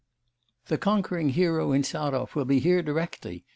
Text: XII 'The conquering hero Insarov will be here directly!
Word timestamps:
XII 0.01 0.55
'The 0.65 0.77
conquering 0.79 1.29
hero 1.29 1.73
Insarov 1.73 2.33
will 2.33 2.45
be 2.45 2.57
here 2.59 2.81
directly! 2.81 3.45